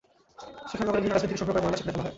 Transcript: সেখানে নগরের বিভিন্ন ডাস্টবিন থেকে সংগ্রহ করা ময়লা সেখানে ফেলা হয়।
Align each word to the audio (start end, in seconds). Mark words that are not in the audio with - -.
সেখানে 0.69 0.83
নগরের 0.87 1.01
বিভিন্ন 1.03 1.13
ডাস্টবিন 1.15 1.29
থেকে 1.37 1.41
সংগ্রহ 1.41 1.53
করা 1.55 1.63
ময়লা 1.63 1.77
সেখানে 1.79 1.93
ফেলা 1.93 2.03
হয়। 2.03 2.09